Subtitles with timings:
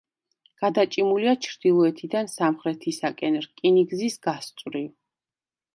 [0.61, 4.91] გადაჭიმულია ჩრდილოეთიდან სამხრეთისაკენ, რკინიგზის გასწვრივ.